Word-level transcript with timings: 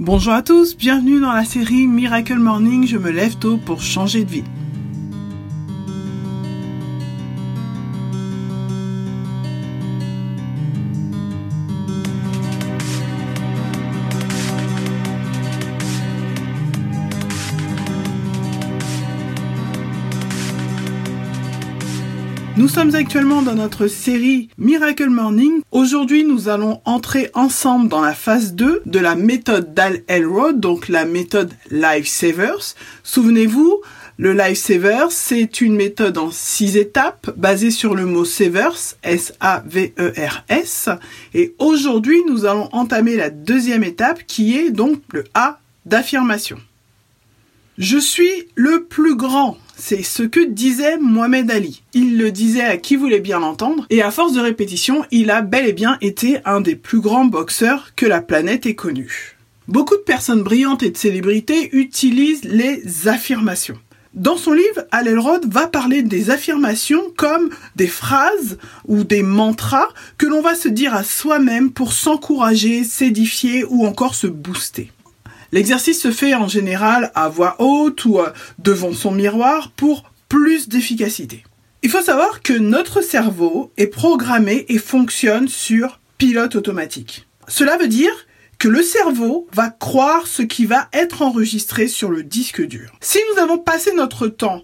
Bonjour 0.00 0.32
à 0.32 0.40
tous, 0.40 0.74
bienvenue 0.74 1.20
dans 1.20 1.32
la 1.32 1.44
série 1.44 1.86
Miracle 1.86 2.38
Morning, 2.38 2.86
je 2.86 2.96
me 2.96 3.10
lève 3.10 3.36
tôt 3.36 3.58
pour 3.58 3.82
changer 3.82 4.24
de 4.24 4.30
vie. 4.30 4.44
Nous 22.58 22.68
sommes 22.68 22.94
actuellement 22.94 23.40
dans 23.40 23.54
notre 23.54 23.86
série 23.86 24.50
Miracle 24.58 25.08
Morning. 25.08 25.62
Aujourd'hui, 25.70 26.22
nous 26.22 26.50
allons 26.50 26.82
entrer 26.84 27.30
ensemble 27.32 27.88
dans 27.88 28.02
la 28.02 28.12
phase 28.12 28.52
2 28.54 28.82
de 28.84 28.98
la 28.98 29.14
méthode 29.14 29.72
d'Al 29.72 30.02
Elrod, 30.06 30.60
donc 30.60 30.88
la 30.88 31.06
méthode 31.06 31.54
Lifesavers. 31.70 32.74
Souvenez-vous, 33.04 33.80
le 34.18 34.34
Lifesaver, 34.34 35.06
c'est 35.08 35.62
une 35.62 35.76
méthode 35.76 36.18
en 36.18 36.30
six 36.30 36.76
étapes 36.76 37.30
basée 37.38 37.70
sur 37.70 37.94
le 37.94 38.04
mot 38.04 38.26
Savers, 38.26 38.96
S-A-V-E-R-S. 39.02 40.90
Et 41.32 41.54
aujourd'hui, 41.58 42.20
nous 42.28 42.44
allons 42.44 42.68
entamer 42.72 43.16
la 43.16 43.30
deuxième 43.30 43.82
étape 43.82 44.24
qui 44.26 44.58
est 44.58 44.70
donc 44.70 45.00
le 45.12 45.24
A 45.32 45.58
d'affirmation. 45.86 46.58
Je 47.78 47.96
suis 47.96 48.48
le 48.54 48.84
plus 48.84 49.16
grand. 49.16 49.56
C'est 49.78 50.02
ce 50.02 50.22
que 50.22 50.44
disait 50.44 50.98
Mohamed 50.98 51.50
Ali. 51.50 51.82
Il 51.94 52.18
le 52.18 52.30
disait 52.30 52.64
à 52.64 52.76
qui 52.76 52.96
voulait 52.96 53.18
bien 53.18 53.40
l'entendre, 53.40 53.86
et 53.88 54.02
à 54.02 54.10
force 54.10 54.34
de 54.34 54.40
répétition, 54.40 55.06
il 55.10 55.30
a 55.30 55.40
bel 55.40 55.66
et 55.66 55.72
bien 55.72 55.96
été 56.02 56.40
un 56.44 56.60
des 56.60 56.76
plus 56.76 57.00
grands 57.00 57.24
boxeurs 57.24 57.94
que 57.96 58.04
la 58.04 58.20
planète 58.20 58.66
ait 58.66 58.74
connu. 58.74 59.38
Beaucoup 59.68 59.96
de 59.96 60.02
personnes 60.02 60.42
brillantes 60.42 60.82
et 60.82 60.90
de 60.90 60.96
célébrités 60.98 61.74
utilisent 61.74 62.44
les 62.44 63.08
affirmations. 63.08 63.78
Dans 64.12 64.36
son 64.36 64.52
livre, 64.52 64.84
Al 64.90 65.08
Elrod 65.08 65.50
va 65.50 65.66
parler 65.66 66.02
des 66.02 66.28
affirmations 66.28 67.04
comme 67.16 67.48
des 67.76 67.86
phrases 67.86 68.58
ou 68.86 69.02
des 69.02 69.22
mantras 69.22 69.88
que 70.18 70.26
l'on 70.26 70.42
va 70.42 70.54
se 70.54 70.68
dire 70.68 70.94
à 70.94 71.04
soi-même 71.04 71.72
pour 71.72 71.94
s'encourager, 71.94 72.84
s'édifier 72.84 73.64
ou 73.64 73.86
encore 73.86 74.14
se 74.14 74.26
booster. 74.26 74.90
L'exercice 75.52 76.00
se 76.00 76.10
fait 76.10 76.34
en 76.34 76.48
général 76.48 77.12
à 77.14 77.28
voix 77.28 77.56
haute 77.58 78.06
ou 78.06 78.18
euh, 78.18 78.30
devant 78.58 78.94
son 78.94 79.12
miroir 79.12 79.70
pour 79.76 80.10
plus 80.28 80.70
d'efficacité. 80.70 81.44
Il 81.82 81.90
faut 81.90 82.00
savoir 82.00 82.40
que 82.40 82.54
notre 82.54 83.02
cerveau 83.02 83.70
est 83.76 83.88
programmé 83.88 84.64
et 84.70 84.78
fonctionne 84.78 85.48
sur 85.48 86.00
pilote 86.16 86.56
automatique. 86.56 87.28
Cela 87.48 87.76
veut 87.76 87.88
dire 87.88 88.12
que 88.58 88.68
le 88.68 88.82
cerveau 88.82 89.46
va 89.52 89.68
croire 89.68 90.26
ce 90.26 90.40
qui 90.40 90.64
va 90.64 90.88
être 90.94 91.20
enregistré 91.20 91.86
sur 91.86 92.10
le 92.10 92.22
disque 92.22 92.64
dur. 92.64 92.92
Si 93.00 93.18
nous 93.32 93.42
avons 93.42 93.58
passé 93.58 93.92
notre 93.94 94.28
temps 94.28 94.62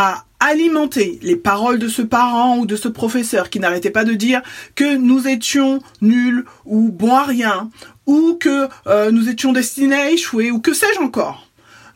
à 0.00 0.24
alimenter 0.40 1.18
les 1.20 1.36
paroles 1.36 1.78
de 1.78 1.86
ce 1.86 2.00
parent 2.00 2.56
ou 2.56 2.64
de 2.64 2.74
ce 2.74 2.88
professeur 2.88 3.50
qui 3.50 3.60
n'arrêtait 3.60 3.90
pas 3.90 4.04
de 4.04 4.14
dire 4.14 4.40
que 4.74 4.96
nous 4.96 5.28
étions 5.28 5.82
nuls 6.00 6.46
ou 6.64 6.88
bons 6.88 7.16
à 7.16 7.24
rien 7.24 7.68
ou 8.06 8.38
que 8.40 8.66
euh, 8.86 9.10
nous 9.10 9.28
étions 9.28 9.52
destinés 9.52 10.00
à 10.00 10.10
échouer 10.10 10.50
ou 10.50 10.58
que 10.58 10.72
sais-je 10.72 11.00
encore. 11.00 11.46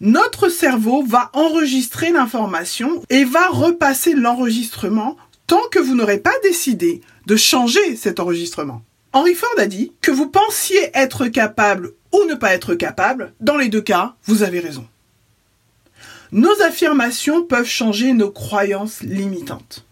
Notre 0.02 0.50
cerveau 0.50 1.02
va 1.02 1.30
enregistrer 1.32 2.12
l'information 2.12 3.02
et 3.08 3.24
va 3.24 3.48
repasser 3.48 4.12
l'enregistrement 4.12 5.16
tant 5.46 5.62
que 5.70 5.78
vous 5.78 5.94
n'aurez 5.94 6.18
pas 6.18 6.34
décidé 6.42 7.00
de 7.24 7.36
changer 7.36 7.96
cet 7.96 8.20
enregistrement. 8.20 8.82
Henry 9.14 9.34
Ford 9.34 9.54
a 9.56 9.64
dit 9.64 9.92
que 10.02 10.10
vous 10.10 10.28
pensiez 10.28 10.90
être 10.92 11.28
capable 11.28 11.92
ou 12.12 12.22
ne 12.28 12.34
pas 12.34 12.52
être 12.52 12.74
capable, 12.74 13.32
dans 13.40 13.56
les 13.56 13.68
deux 13.68 13.80
cas, 13.80 14.14
vous 14.26 14.42
avez 14.42 14.60
raison. 14.60 14.86
Nos 16.34 16.60
affirmations 16.62 17.44
peuvent 17.44 17.68
changer 17.68 18.12
nos 18.12 18.28
croyances 18.28 19.02
limitantes. 19.02 19.86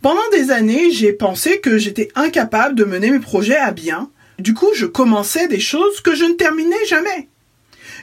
Pendant 0.00 0.28
des 0.32 0.50
années, 0.50 0.90
j'ai 0.90 1.12
pensé 1.12 1.60
que 1.60 1.78
j'étais 1.78 2.08
incapable 2.16 2.74
de 2.74 2.82
mener 2.82 3.12
mes 3.12 3.20
projets 3.20 3.56
à 3.56 3.70
bien. 3.70 4.10
Du 4.40 4.54
coup, 4.54 4.70
je 4.74 4.86
commençais 4.86 5.46
des 5.46 5.60
choses 5.60 6.00
que 6.00 6.16
je 6.16 6.24
ne 6.24 6.32
terminais 6.32 6.84
jamais. 6.88 7.28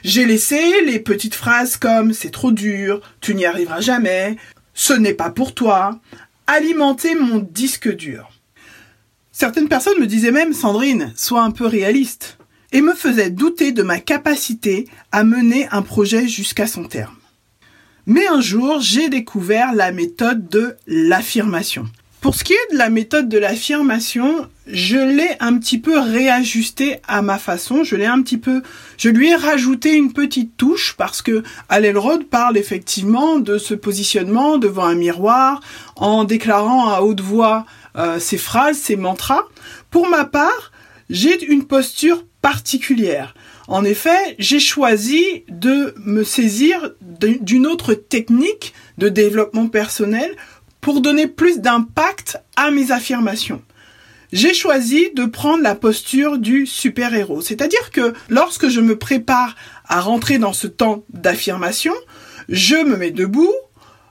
J'ai 0.02 0.24
laissé 0.24 0.80
les 0.86 1.00
petites 1.00 1.34
phrases 1.34 1.76
comme 1.76 2.14
c'est 2.14 2.30
trop 2.30 2.50
dur, 2.50 3.02
tu 3.20 3.34
n'y 3.34 3.44
arriveras 3.44 3.82
jamais, 3.82 4.38
ce 4.72 4.94
n'est 4.94 5.12
pas 5.12 5.28
pour 5.28 5.52
toi, 5.52 6.00
alimenter 6.46 7.14
mon 7.14 7.40
disque 7.40 7.94
dur. 7.94 8.30
Certaines 9.32 9.68
personnes 9.68 10.00
me 10.00 10.06
disaient 10.06 10.30
même 10.30 10.54
Sandrine, 10.54 11.12
sois 11.14 11.42
un 11.42 11.50
peu 11.50 11.66
réaliste, 11.66 12.38
et 12.72 12.80
me 12.80 12.94
faisaient 12.94 13.28
douter 13.28 13.72
de 13.72 13.82
ma 13.82 14.00
capacité 14.00 14.88
à 15.12 15.24
mener 15.24 15.68
un 15.72 15.82
projet 15.82 16.26
jusqu'à 16.26 16.66
son 16.66 16.84
terme. 16.84 17.19
Mais 18.06 18.26
un 18.26 18.40
jour, 18.40 18.80
j'ai 18.80 19.08
découvert 19.08 19.74
la 19.74 19.92
méthode 19.92 20.48
de 20.48 20.76
l'affirmation. 20.86 21.86
Pour 22.20 22.34
ce 22.34 22.44
qui 22.44 22.52
est 22.52 22.72
de 22.72 22.76
la 22.76 22.90
méthode 22.90 23.30
de 23.30 23.38
l'affirmation, 23.38 24.46
je 24.66 24.98
l'ai 24.98 25.36
un 25.40 25.56
petit 25.56 25.78
peu 25.78 25.98
réajustée 25.98 26.98
à 27.08 27.22
ma 27.22 27.38
façon. 27.38 27.82
Je 27.82 27.96
l'ai 27.96 28.04
un 28.04 28.20
petit 28.20 28.36
peu, 28.36 28.62
je 28.98 29.08
lui 29.08 29.30
ai 29.30 29.34
rajouté 29.34 29.94
une 29.94 30.12
petite 30.12 30.56
touche 30.58 30.94
parce 30.98 31.22
que 31.22 31.42
Alelrod 31.70 32.24
parle 32.24 32.58
effectivement 32.58 33.38
de 33.38 33.56
ce 33.56 33.72
positionnement 33.72 34.58
devant 34.58 34.84
un 34.84 34.96
miroir 34.96 35.62
en 35.96 36.24
déclarant 36.24 36.90
à 36.90 37.00
haute 37.00 37.22
voix 37.22 37.64
euh, 37.96 38.18
ses 38.18 38.38
phrases, 38.38 38.76
ses 38.76 38.96
mantras. 38.96 39.44
Pour 39.90 40.06
ma 40.06 40.26
part, 40.26 40.72
j'ai 41.08 41.42
une 41.46 41.64
posture 41.64 42.24
particulière. 42.42 43.34
En 43.70 43.84
effet, 43.84 44.34
j'ai 44.40 44.58
choisi 44.58 45.44
de 45.48 45.94
me 46.04 46.24
saisir 46.24 46.90
d'une 47.20 47.68
autre 47.68 47.94
technique 47.94 48.74
de 48.98 49.08
développement 49.08 49.68
personnel 49.68 50.34
pour 50.80 51.00
donner 51.00 51.28
plus 51.28 51.60
d'impact 51.60 52.38
à 52.56 52.72
mes 52.72 52.90
affirmations. 52.90 53.62
J'ai 54.32 54.54
choisi 54.54 55.10
de 55.14 55.24
prendre 55.24 55.62
la 55.62 55.76
posture 55.76 56.38
du 56.38 56.66
super-héros. 56.66 57.42
C'est-à-dire 57.42 57.92
que 57.92 58.12
lorsque 58.28 58.68
je 58.68 58.80
me 58.80 58.98
prépare 58.98 59.54
à 59.86 60.00
rentrer 60.00 60.38
dans 60.38 60.52
ce 60.52 60.66
temps 60.66 61.04
d'affirmation, 61.10 61.94
je 62.48 62.74
me 62.74 62.96
mets 62.96 63.12
debout, 63.12 63.54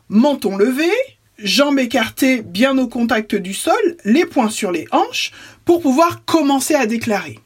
menton 0.07 0.55
levé, 0.55 0.89
jambes 1.37 1.79
écartées 1.79 2.43
bien 2.43 2.77
au 2.77 2.87
contact 2.87 3.35
du 3.35 3.53
sol, 3.53 3.97
les 4.05 4.25
poings 4.25 4.49
sur 4.49 4.71
les 4.71 4.87
hanches, 4.91 5.31
pour 5.65 5.81
pouvoir 5.81 6.23
commencer 6.23 6.75
à 6.75 6.85
déclarer. 6.85 7.39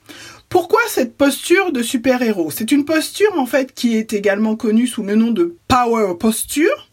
Pourquoi 0.54 0.82
cette 0.86 1.18
posture 1.18 1.72
de 1.72 1.82
super-héros? 1.82 2.52
C'est 2.52 2.72
une 2.72 2.86
posture 2.86 3.40
en 3.40 3.48
fait 3.48 3.74
qui 3.74 3.98
est 3.98 4.14
également 4.14 4.56
connue 4.56 4.86
sous 4.86 5.02
le 5.02 5.16
nom 5.16 5.32
de 5.32 5.58
Power 5.68 6.14
Posture, 6.20 6.92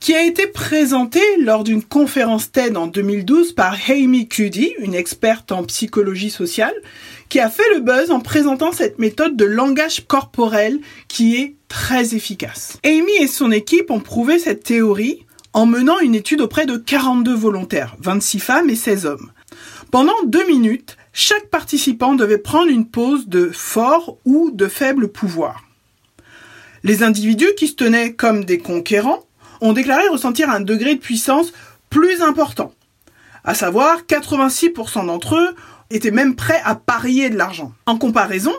qui 0.00 0.12
a 0.12 0.24
été 0.24 0.48
présentée 0.48 1.22
lors 1.38 1.62
d'une 1.62 1.84
conférence 1.84 2.50
TED 2.50 2.76
en 2.76 2.88
2012 2.88 3.52
par 3.52 3.76
Amy 3.88 4.26
Cuddy, 4.26 4.74
une 4.80 4.96
experte 4.96 5.52
en 5.52 5.62
psychologie 5.62 6.30
sociale, 6.30 6.74
qui 7.28 7.38
a 7.38 7.48
fait 7.48 7.62
le 7.74 7.80
buzz 7.80 8.10
en 8.10 8.18
présentant 8.18 8.72
cette 8.72 8.98
méthode 8.98 9.36
de 9.36 9.44
langage 9.44 10.04
corporel 10.08 10.80
qui 11.06 11.36
est 11.36 11.54
très 11.68 12.16
efficace. 12.16 12.78
Amy 12.84 13.12
et 13.20 13.28
son 13.28 13.52
équipe 13.52 13.92
ont 13.92 14.00
prouvé 14.00 14.40
cette 14.40 14.64
théorie 14.64 15.24
en 15.52 15.64
menant 15.64 16.00
une 16.00 16.16
étude 16.16 16.40
auprès 16.40 16.66
de 16.66 16.76
42 16.76 17.36
volontaires, 17.36 17.94
26 18.00 18.40
femmes 18.40 18.68
et 18.68 18.74
16 18.74 19.06
hommes. 19.06 19.30
Pendant 19.92 20.24
deux 20.26 20.44
minutes, 20.48 20.96
chaque 21.14 21.46
participant 21.46 22.14
devait 22.14 22.38
prendre 22.38 22.68
une 22.68 22.88
pose 22.88 23.28
de 23.28 23.48
fort 23.50 24.18
ou 24.24 24.50
de 24.50 24.66
faible 24.66 25.08
pouvoir. 25.08 25.62
Les 26.82 27.02
individus 27.02 27.54
qui 27.56 27.68
se 27.68 27.76
tenaient 27.76 28.12
comme 28.12 28.44
des 28.44 28.58
conquérants 28.58 29.22
ont 29.60 29.72
déclaré 29.72 30.08
ressentir 30.08 30.50
un 30.50 30.60
degré 30.60 30.96
de 30.96 31.00
puissance 31.00 31.52
plus 31.88 32.20
important. 32.20 32.74
À 33.44 33.54
savoir, 33.54 34.02
86% 34.02 35.06
d'entre 35.06 35.36
eux 35.36 35.54
étaient 35.90 36.10
même 36.10 36.34
prêts 36.34 36.60
à 36.64 36.74
parier 36.74 37.30
de 37.30 37.38
l'argent. 37.38 37.72
En 37.86 37.96
comparaison, 37.96 38.52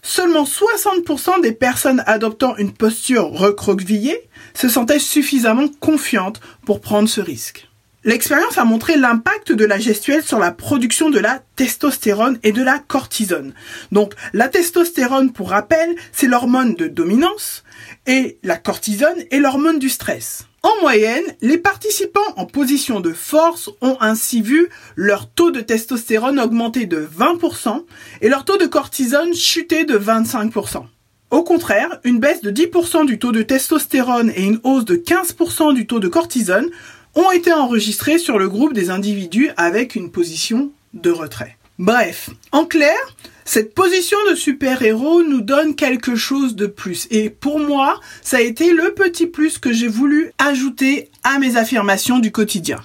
seulement 0.00 0.44
60% 0.44 1.42
des 1.42 1.52
personnes 1.52 2.02
adoptant 2.06 2.56
une 2.56 2.72
posture 2.72 3.28
recroquevillée 3.30 4.30
se 4.54 4.68
sentaient 4.68 4.98
suffisamment 4.98 5.68
confiantes 5.80 6.40
pour 6.64 6.80
prendre 6.80 7.08
ce 7.08 7.20
risque. 7.20 7.68
L'expérience 8.04 8.58
a 8.58 8.64
montré 8.64 8.96
l'impact 8.96 9.52
de 9.52 9.64
la 9.64 9.78
gestuelle 9.78 10.24
sur 10.24 10.40
la 10.40 10.50
production 10.50 11.08
de 11.08 11.20
la 11.20 11.40
testostérone 11.54 12.38
et 12.42 12.50
de 12.50 12.62
la 12.62 12.80
cortisone. 12.80 13.54
Donc 13.92 14.14
la 14.32 14.48
testostérone, 14.48 15.32
pour 15.32 15.50
rappel, 15.50 15.94
c'est 16.10 16.26
l'hormone 16.26 16.74
de 16.74 16.88
dominance 16.88 17.62
et 18.08 18.38
la 18.42 18.56
cortisone 18.56 19.22
est 19.30 19.38
l'hormone 19.38 19.78
du 19.78 19.88
stress. 19.88 20.48
En 20.64 20.80
moyenne, 20.80 21.24
les 21.42 21.58
participants 21.58 22.20
en 22.36 22.44
position 22.44 22.98
de 22.98 23.12
force 23.12 23.70
ont 23.80 23.96
ainsi 24.00 24.42
vu 24.42 24.68
leur 24.96 25.30
taux 25.30 25.52
de 25.52 25.60
testostérone 25.60 26.40
augmenter 26.40 26.86
de 26.86 27.06
20% 27.06 27.84
et 28.20 28.28
leur 28.28 28.44
taux 28.44 28.58
de 28.58 28.66
cortisone 28.66 29.32
chuter 29.32 29.84
de 29.84 29.96
25%. 29.96 30.84
Au 31.30 31.42
contraire, 31.44 32.00
une 32.04 32.18
baisse 32.18 32.42
de 32.42 32.50
10% 32.50 33.06
du 33.06 33.18
taux 33.18 33.32
de 33.32 33.42
testostérone 33.42 34.32
et 34.36 34.42
une 34.42 34.60
hausse 34.64 34.84
de 34.84 34.96
15% 34.96 35.72
du 35.72 35.86
taux 35.86 36.00
de 36.00 36.08
cortisone 36.08 36.68
ont 37.14 37.30
été 37.30 37.52
enregistrés 37.52 38.18
sur 38.18 38.38
le 38.38 38.48
groupe 38.48 38.72
des 38.72 38.90
individus 38.90 39.50
avec 39.56 39.94
une 39.94 40.10
position 40.10 40.70
de 40.94 41.10
retrait. 41.10 41.56
Bref, 41.78 42.30
en 42.52 42.64
clair, 42.64 42.96
Cette 43.44 43.74
position 43.74 44.18
de 44.30 44.34
super-héros 44.34 45.22
nous 45.24 45.40
donne 45.40 45.74
quelque 45.74 46.14
chose 46.14 46.54
de 46.54 46.66
plus. 46.66 47.08
Et 47.10 47.28
pour 47.28 47.58
moi, 47.58 48.00
ça 48.22 48.36
a 48.36 48.40
été 48.40 48.72
le 48.72 48.94
petit 48.94 49.26
plus 49.26 49.58
que 49.58 49.72
j'ai 49.72 49.88
voulu 49.88 50.32
ajouter 50.38 51.10
à 51.24 51.38
mes 51.38 51.56
affirmations 51.56 52.18
du 52.18 52.30
quotidien. 52.30 52.80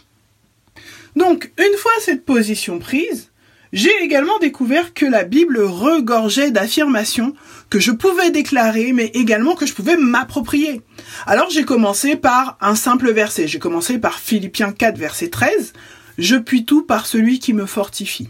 Donc, 1.16 1.52
une 1.58 1.78
fois 1.78 1.92
cette 2.00 2.26
position 2.26 2.80
prise, 2.80 3.30
j'ai 3.74 3.92
également 4.02 4.38
découvert 4.40 4.94
que 4.94 5.06
la 5.06 5.24
Bible 5.24 5.60
regorgeait 5.60 6.52
d'affirmations 6.52 7.34
que 7.70 7.80
je 7.80 7.92
pouvais 7.92 8.32
déclarer, 8.32 8.94
mais 8.94 9.12
également 9.14 9.56
que 9.56 9.66
je 9.66 9.74
pouvais 9.74 9.98
m'approprier. 9.98 10.82
Alors 11.26 11.50
j'ai 11.50 11.66
commencé 11.66 12.16
par 12.16 12.58
un 12.62 12.76
simple 12.76 13.12
verset. 13.12 13.48
J'ai 13.48 13.60
commencé 13.60 13.98
par 14.00 14.20
Philippiens 14.20 14.72
4, 14.72 14.98
verset 14.98 15.30
13. 15.30 15.74
Je 16.18 16.36
puis 16.36 16.66
tout 16.66 16.84
par 16.84 17.06
celui 17.06 17.40
qui 17.40 17.54
me 17.54 17.66
fortifie. 17.66 18.30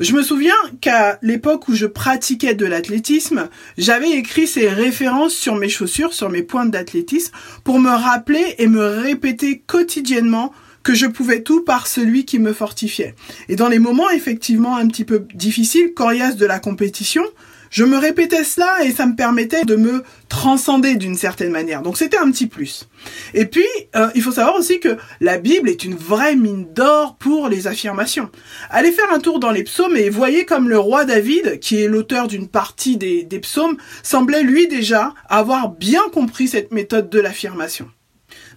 Je 0.00 0.12
me 0.12 0.22
souviens 0.22 0.54
qu'à 0.80 1.18
l'époque 1.22 1.66
où 1.66 1.74
je 1.74 1.86
pratiquais 1.86 2.54
de 2.54 2.66
l'athlétisme, 2.66 3.48
j'avais 3.76 4.12
écrit 4.12 4.46
ces 4.46 4.68
références 4.68 5.34
sur 5.34 5.56
mes 5.56 5.68
chaussures, 5.68 6.12
sur 6.12 6.30
mes 6.30 6.44
pointes 6.44 6.70
d'athlétisme, 6.70 7.32
pour 7.64 7.80
me 7.80 7.90
rappeler 7.90 8.54
et 8.58 8.68
me 8.68 8.86
répéter 8.86 9.58
quotidiennement 9.66 10.52
que 10.82 10.94
je 10.94 11.06
pouvais 11.06 11.42
tout 11.42 11.62
par 11.62 11.86
celui 11.86 12.24
qui 12.24 12.38
me 12.38 12.52
fortifiait. 12.52 13.14
Et 13.48 13.56
dans 13.56 13.68
les 13.68 13.78
moments 13.78 14.10
effectivement 14.10 14.76
un 14.76 14.88
petit 14.88 15.04
peu 15.04 15.26
difficiles, 15.34 15.92
coriaces 15.94 16.36
de 16.36 16.46
la 16.46 16.58
compétition, 16.58 17.24
je 17.70 17.84
me 17.84 17.98
répétais 17.98 18.44
cela 18.44 18.82
et 18.84 18.92
ça 18.92 19.06
me 19.06 19.14
permettait 19.14 19.64
de 19.64 19.76
me 19.76 20.02
transcender 20.28 20.96
d'une 20.96 21.16
certaine 21.16 21.50
manière. 21.50 21.82
Donc 21.82 21.98
c'était 21.98 22.16
un 22.16 22.30
petit 22.30 22.46
plus. 22.46 22.88
Et 23.34 23.44
puis, 23.44 23.66
euh, 23.94 24.08
il 24.14 24.22
faut 24.22 24.32
savoir 24.32 24.56
aussi 24.56 24.80
que 24.80 24.96
la 25.20 25.38
Bible 25.38 25.68
est 25.68 25.84
une 25.84 25.94
vraie 25.94 26.36
mine 26.36 26.66
d'or 26.72 27.16
pour 27.18 27.48
les 27.48 27.66
affirmations. 27.66 28.30
Allez 28.70 28.92
faire 28.92 29.12
un 29.12 29.18
tour 29.18 29.38
dans 29.38 29.50
les 29.50 29.64
psaumes 29.64 29.96
et 29.96 30.10
voyez 30.10 30.44
comme 30.44 30.68
le 30.68 30.78
roi 30.78 31.04
David, 31.04 31.58
qui 31.60 31.82
est 31.82 31.88
l'auteur 31.88 32.28
d'une 32.28 32.48
partie 32.48 32.96
des, 32.96 33.24
des 33.24 33.40
psaumes, 33.40 33.76
semblait 34.02 34.42
lui 34.42 34.68
déjà 34.68 35.14
avoir 35.28 35.70
bien 35.70 36.02
compris 36.12 36.48
cette 36.48 36.72
méthode 36.72 37.10
de 37.10 37.20
l'affirmation. 37.20 37.90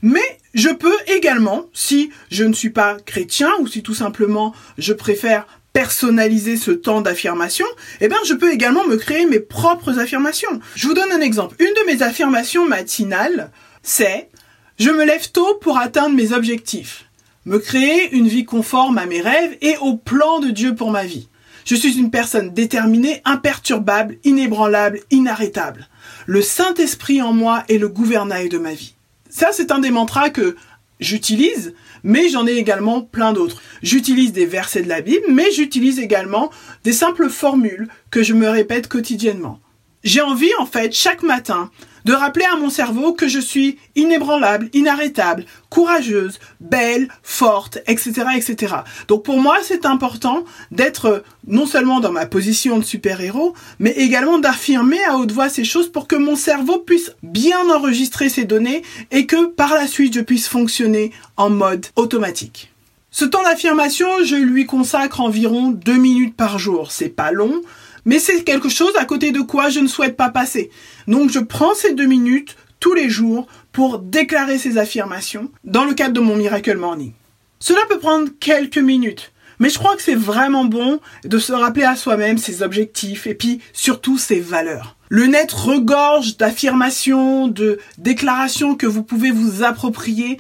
Mais 0.01 0.38
je 0.53 0.69
peux 0.69 0.95
également, 1.07 1.65
si 1.74 2.12
je 2.30 2.44
ne 2.44 2.53
suis 2.53 2.69
pas 2.69 2.98
chrétien 3.06 3.51
ou 3.59 3.68
si 3.68 3.83
tout 3.83 3.94
simplement 3.94 4.53
je 4.77 4.94
préfère 4.94 5.45
personnaliser 5.74 6.57
ce 6.57 6.71
temps 6.71 7.01
d'affirmation, 7.01 7.65
eh 8.01 8.09
bien, 8.09 8.18
je 8.25 8.33
peux 8.33 8.51
également 8.51 8.86
me 8.86 8.98
créer 8.98 9.25
mes 9.25 9.39
propres 9.39 10.00
affirmations. 10.00 10.59
Je 10.75 10.88
vous 10.88 10.94
donne 10.94 11.12
un 11.12 11.21
exemple. 11.21 11.56
Une 11.59 11.68
de 11.68 11.92
mes 11.92 12.03
affirmations 12.03 12.68
matinales, 12.68 13.51
c'est 13.81 14.30
je 14.80 14.89
me 14.89 15.06
lève 15.06 15.31
tôt 15.31 15.56
pour 15.62 15.77
atteindre 15.77 16.15
mes 16.15 16.33
objectifs, 16.33 17.06
me 17.45 17.57
créer 17.57 18.13
une 18.13 18.27
vie 18.27 18.45
conforme 18.45 18.97
à 18.97 19.06
mes 19.06 19.21
rêves 19.21 19.57
et 19.62 19.77
au 19.77 19.95
plan 19.95 20.39
de 20.39 20.50
Dieu 20.50 20.75
pour 20.75 20.92
ma 20.92 21.06
vie. 21.06 21.30
Je 21.65 21.75
suis 21.75 21.97
une 21.97 22.12
personne 22.12 22.54
déterminée, 22.54 23.21
imperturbable, 23.24 24.18
inébranlable, 24.24 25.00
inarrêtable. 25.12 25.88
Le 26.25 26.42
Saint-Esprit 26.42 27.21
en 27.21 27.31
moi 27.31 27.63
est 27.69 27.77
le 27.77 27.88
gouvernail 27.88 28.50
de 28.50 28.57
ma 28.57 28.74
vie. 28.74 28.95
Ça, 29.31 29.51
c'est 29.54 29.72
un 29.72 29.80
des 29.80 29.92
mantras 29.92 30.30
que 30.30 30.57
j'utilise, 31.00 31.74
mais 32.04 32.28
j'en 32.28 32.45
ai 32.45 32.51
également 32.51 33.01
plein 33.01 33.31
d'autres. 33.31 33.62
J'utilise 33.81 34.33
des 34.33 34.45
versets 34.45 34.83
de 34.83 34.89
la 34.89 35.00
Bible, 35.00 35.25
mais 35.30 35.50
j'utilise 35.51 36.00
également 36.00 36.51
des 36.83 36.92
simples 36.92 37.30
formules 37.30 37.88
que 38.12 38.24
je 38.24 38.33
me 38.33 38.50
répète 38.50 38.89
quotidiennement. 38.89 39.62
J'ai 40.04 40.19
envie, 40.19 40.51
en 40.60 40.66
fait, 40.66 40.94
chaque 40.94 41.24
matin, 41.24 41.72
de 42.06 42.13
rappeler 42.13 42.45
à 42.45 42.57
mon 42.57 42.69
cerveau 42.69 43.13
que 43.13 43.27
je 43.27 43.39
suis 43.39 43.77
inébranlable, 43.95 44.69
inarrêtable, 44.74 45.45
courageuse, 45.69 46.39
belle, 46.59 47.07
forte, 47.24 47.80
etc., 47.88 48.24
etc. 48.36 48.75
Donc 49.07 49.24
pour 49.24 49.39
moi, 49.39 49.57
c'est 49.63 49.86
important 49.86 50.44
d'être 50.71 51.24
non 51.48 51.65
seulement 51.65 52.00
dans 52.00 52.12
ma 52.12 52.25
position 52.25 52.77
de 52.77 52.83
super-héros, 52.83 53.53
mais 53.80 53.92
également 53.92 54.39
d'affirmer 54.39 55.03
à 55.06 55.18
haute 55.18 55.31
voix 55.31 55.50
ces 55.50 55.63
choses 55.63 55.92
pour 55.92 56.07
que 56.07 56.15
mon 56.15 56.36
cerveau 56.36 56.80
puisse 56.80 57.12
bien 57.24 57.69
enregistrer 57.69 58.30
ces 58.30 58.45
données 58.45 58.83
et 59.12 59.25
que 59.25 59.45
par 59.47 59.74
la 59.74 59.88
suite 59.88 60.13
je 60.13 60.21
puisse 60.21 60.47
fonctionner 60.47 61.12
en 61.38 61.50
mode 61.50 61.86
automatique. 61.95 62.71
Ce 63.13 63.25
temps 63.25 63.44
d'affirmation, 63.44 64.07
je 64.24 64.38
lui 64.38 64.65
consacre 64.65 65.19
environ 65.19 65.69
deux 65.69 65.97
minutes 65.97 66.36
par 66.36 66.59
jour. 66.59 66.94
C'est 66.94 67.09
pas 67.09 67.31
long, 67.31 67.62
mais 68.06 68.19
c'est 68.19 68.44
quelque 68.44 68.69
chose 68.69 68.95
à 68.98 69.06
côté 69.06 69.31
de 69.31 69.42
quoi 69.42 69.69
je 69.69 69.80
ne 69.80 69.88
souhaite 69.88 70.18
pas 70.18 70.30
passer. 70.30 70.69
Donc 71.07 71.31
je 71.31 71.39
prends 71.39 71.74
ces 71.74 71.94
deux 71.94 72.06
minutes 72.06 72.56
tous 72.80 72.94
les 72.94 73.09
jours 73.09 73.48
pour 73.71 74.00
déclarer 74.00 74.57
ces 74.57 74.77
affirmations 74.77 75.51
dans 75.63 75.86
le 75.86 75.94
cadre 75.94 76.13
de 76.13 76.19
mon 76.19 76.36
Miracle 76.36 76.77
Morning. 76.77 77.13
Cela 77.59 77.81
peut 77.88 78.00
prendre 78.00 78.30
quelques 78.39 78.80
minutes, 78.80 79.31
mais 79.59 79.69
je 79.69 79.77
crois 79.77 79.95
que 79.95 80.01
c'est 80.01 80.15
vraiment 80.15 80.65
bon 80.65 81.00
de 81.24 81.38
se 81.38 81.53
rappeler 81.53 81.86
à 81.86 81.95
soi-même 81.95 82.39
ses 82.39 82.63
objectifs 82.63 83.27
et 83.27 83.36
puis 83.36 83.62
surtout 83.71 84.18
ses 84.18 84.39
valeurs. 84.39 84.97
Le 85.09 85.27
net 85.27 85.51
regorge 85.51 86.38
d'affirmations, 86.38 87.47
de 87.47 87.80
déclarations 87.97 88.75
que 88.75 88.88
vous 88.88 89.04
pouvez 89.04 89.30
vous 89.30 89.63
approprier. 89.63 90.39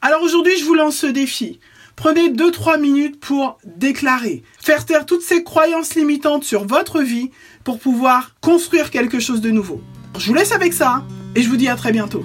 Alors 0.00 0.22
aujourd'hui, 0.22 0.56
je 0.58 0.64
vous 0.64 0.74
lance 0.74 0.96
ce 0.96 1.06
défi. 1.06 1.60
Prenez 1.96 2.30
2-3 2.30 2.80
minutes 2.80 3.20
pour 3.20 3.58
déclarer, 3.64 4.42
faire 4.60 4.84
taire 4.84 5.06
toutes 5.06 5.22
ces 5.22 5.44
croyances 5.44 5.94
limitantes 5.94 6.44
sur 6.44 6.66
votre 6.66 7.00
vie 7.00 7.30
pour 7.62 7.78
pouvoir 7.78 8.34
construire 8.40 8.90
quelque 8.90 9.20
chose 9.20 9.40
de 9.40 9.50
nouveau. 9.50 9.80
Je 10.18 10.26
vous 10.26 10.34
laisse 10.34 10.52
avec 10.52 10.72
ça 10.72 11.04
et 11.34 11.42
je 11.42 11.48
vous 11.48 11.56
dis 11.56 11.68
à 11.68 11.76
très 11.76 11.92
bientôt. 11.92 12.24